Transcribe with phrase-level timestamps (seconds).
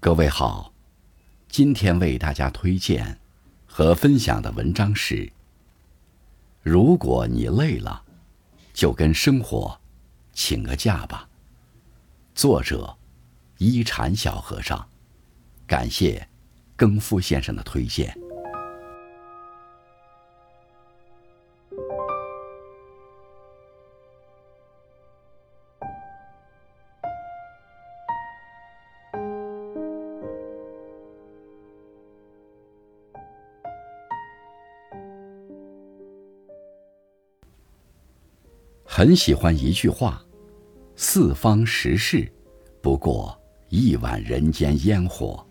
[0.00, 0.72] 各位好，
[1.48, 3.18] 今天为大家推荐
[3.66, 5.28] 和分享的文章是：
[6.62, 8.04] 如果你累了，
[8.72, 9.76] 就跟生活
[10.32, 11.28] 请个假吧。
[12.32, 12.96] 作者：
[13.56, 14.88] 一禅小和尚。
[15.66, 16.28] 感谢
[16.76, 18.16] 更夫先生的推荐。
[38.98, 40.20] 很喜欢一句话
[40.96, 42.28] ：“四方时事，
[42.82, 45.46] 不过一碗人间烟火。”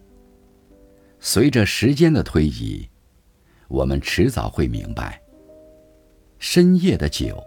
[1.22, 2.86] 随着时间的推移，
[3.70, 5.22] 我们迟早会明白，
[6.40, 7.42] 深夜的酒，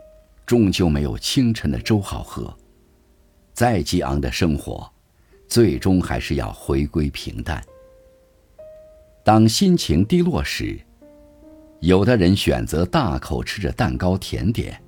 [0.46, 2.50] 终究没有清晨的粥好喝。
[3.52, 4.90] 再激昂的生活，
[5.48, 7.62] 最终还是要回归平淡。
[9.22, 10.80] 当心情低落时，
[11.80, 14.82] 有的人选择大口吃着蛋糕甜点。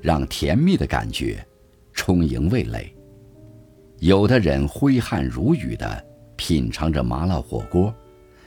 [0.00, 1.44] 让甜蜜的感觉
[1.92, 2.94] 充盈味蕾。
[3.98, 6.04] 有的人挥汗如雨的
[6.36, 7.92] 品尝着麻辣火锅，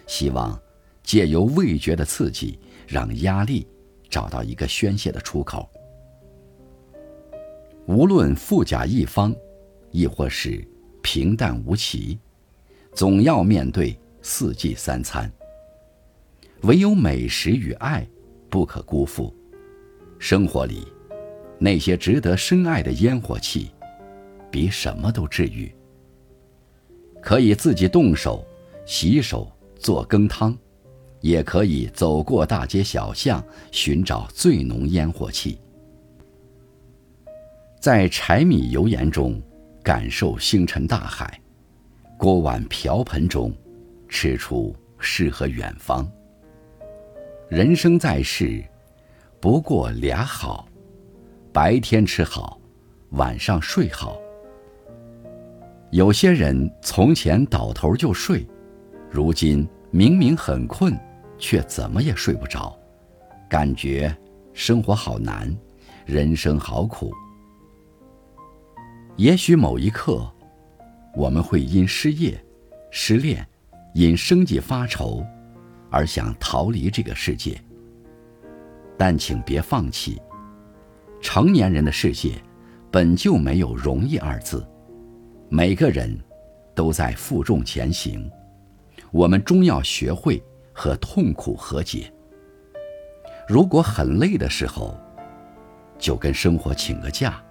[0.07, 0.57] 希望
[1.03, 2.57] 借由味觉的刺激，
[2.88, 3.67] 让压力
[4.09, 5.69] 找到一个宣泄的出口。
[7.85, 9.35] 无论富甲一方，
[9.91, 10.66] 亦或是
[11.02, 12.17] 平淡无奇，
[12.94, 15.29] 总要面对四季三餐。
[16.61, 18.07] 唯有美食与爱
[18.49, 19.35] 不可辜负。
[20.17, 20.88] 生活里。
[21.64, 23.70] 那些值得深爱的烟火气，
[24.50, 25.72] 比什么都治愈。
[27.22, 28.44] 可以自己动手
[28.84, 30.58] 洗手做羹汤，
[31.20, 35.59] 也可以走过大街小巷寻找最浓烟火气，
[37.80, 39.40] 在柴米油盐中
[39.84, 41.40] 感受星辰大海，
[42.18, 43.53] 锅碗瓢盆中
[44.09, 46.12] 吃出诗和远方。
[47.48, 48.64] 人生在世，
[49.40, 50.68] 不过俩好。
[51.53, 52.57] 白天吃好，
[53.09, 54.17] 晚上睡好。
[55.91, 58.47] 有些人从前倒头就睡，
[59.09, 60.97] 如今明明很困，
[61.38, 62.73] 却怎么也睡不着，
[63.50, 64.16] 感觉
[64.53, 65.53] 生活好难，
[66.06, 67.11] 人生好苦。
[69.17, 70.25] 也许某一刻，
[71.13, 72.41] 我们会因失业、
[72.91, 73.45] 失恋，
[73.94, 75.22] 因生计发愁，
[75.90, 77.61] 而想逃离这个世界。
[78.97, 80.17] 但请别放弃。
[81.22, 82.34] 成年人的世界，
[82.90, 84.68] 本就没有容易二字。
[85.50, 86.20] 每个人
[86.74, 88.30] 都在负重前行，
[89.12, 90.44] 我们终要学会
[90.74, 92.12] 和痛苦和解。
[93.48, 94.98] 如果很累的时候，
[96.00, 97.42] 就跟生活请个假，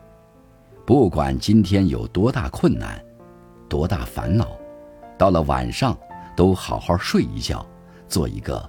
[0.85, 3.03] 不管今天有多大困难，
[3.69, 4.49] 多大烦恼，
[5.17, 5.97] 到了晚上
[6.37, 7.65] 都好好睡一觉，
[8.09, 8.69] 做一个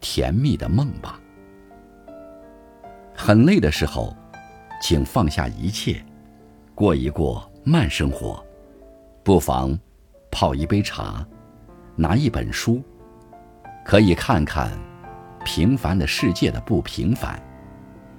[0.00, 1.20] 甜蜜的梦吧。
[3.14, 4.14] 很累的时候。
[4.80, 6.02] 请放下一切，
[6.74, 8.42] 过一过慢生活，
[9.22, 9.78] 不妨
[10.30, 11.24] 泡一杯茶，
[11.94, 12.82] 拿一本书，
[13.84, 14.70] 可以看看
[15.44, 17.40] 平凡的世界的不平凡，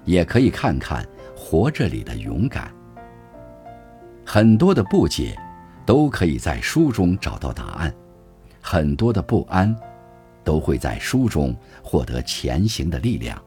[0.06, 1.04] 也可以看看
[1.36, 2.72] 活着里的勇敢。
[4.24, 5.36] 很多的不解，
[5.86, 7.92] 都可以在书中找到答案；
[8.62, 9.76] 很多的不安，
[10.44, 13.42] 都会在书中获得前行的力量。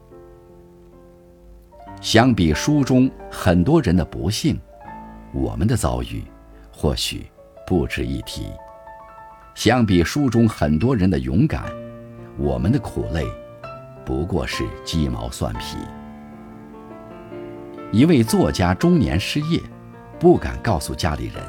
[2.05, 4.61] 相比书中很多人的不幸，
[5.33, 6.23] 我们的遭遇
[6.71, 7.27] 或许
[7.67, 8.43] 不值一提；
[9.55, 11.65] 相比书中很多人的勇敢，
[12.37, 13.25] 我们的苦累
[14.05, 15.79] 不过是鸡毛蒜皮。
[17.91, 19.59] 一位作家中年失业，
[20.21, 21.43] 不敢告诉家里人，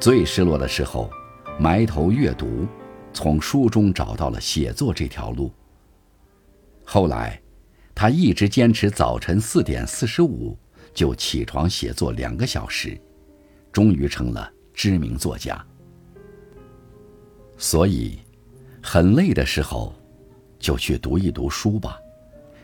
[0.00, 1.08] 最失落的时候，
[1.56, 2.66] 埋头阅读，
[3.12, 5.52] 从书中找到了写作这条路。
[6.84, 7.40] 后来。
[8.00, 10.56] 他一直坚持早晨四点四十五
[10.94, 12.96] 就起床写作两个小时，
[13.72, 15.66] 终于成了知名作家。
[17.56, 18.16] 所以，
[18.80, 19.92] 很累的时候，
[20.60, 21.98] 就去读一读书吧，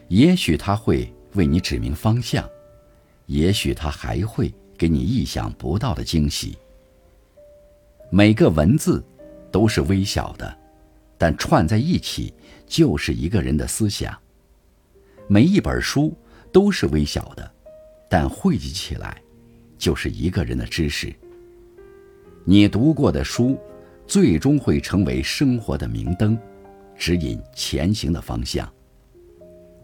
[0.06, 2.48] 也许他会为你指明方向，
[3.26, 6.56] 也许他还会给你意想不到的惊喜。
[8.08, 9.04] 每个文字
[9.50, 10.56] 都是微小的，
[11.18, 12.32] 但串在一起
[12.68, 14.16] 就是一个人的思想。
[15.26, 16.14] 每一本书
[16.52, 17.50] 都是微小的，
[18.10, 19.22] 但汇集起来，
[19.78, 21.14] 就是一个人的知识。
[22.44, 23.58] 你读过的书，
[24.06, 26.38] 最终会成为生活的明灯，
[26.94, 28.70] 指引前行的方向。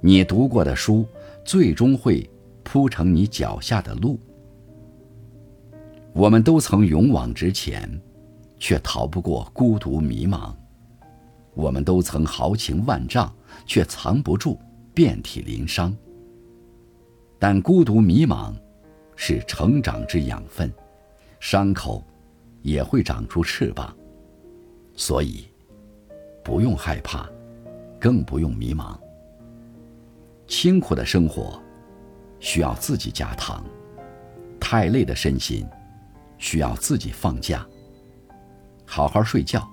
[0.03, 1.07] 你读过的书，
[1.43, 2.29] 最终会
[2.63, 4.21] 铺成你脚下的路。
[6.13, 7.89] 我们都曾勇往直前，
[8.59, 10.55] 却逃不过孤独迷茫；
[11.55, 13.33] 我们都曾豪情万丈，
[13.65, 14.59] 却藏不住
[14.95, 15.97] 遍体鳞伤。
[17.39, 18.55] 但孤独迷茫，
[19.17, 20.73] 是成长之养分，
[21.41, 22.05] 伤口
[22.63, 23.97] 也会长出翅膀。
[24.95, 25.49] 所以，
[26.45, 27.27] 不用害怕，
[27.99, 28.99] 更不用迷茫。
[30.47, 31.63] 清苦的生活，
[32.41, 33.65] 需要自己加糖；
[34.61, 35.67] 太累的身心，
[36.37, 37.67] 需要自己放假。
[38.85, 39.67] 好好睡觉，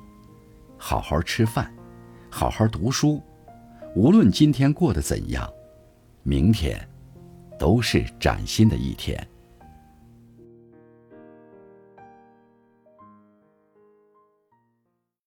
[0.78, 1.74] 好好吃饭，
[2.30, 3.22] 好好读书。
[3.98, 5.52] 无论今天过得怎样，
[6.22, 6.88] 明天。
[7.58, 9.28] 都是崭新的一天。